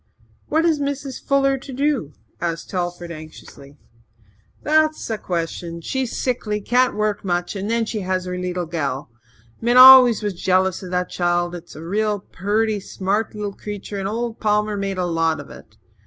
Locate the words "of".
10.81-10.89, 15.39-15.51